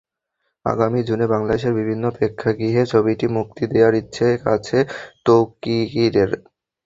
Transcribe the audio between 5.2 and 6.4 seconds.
তৌকীরের।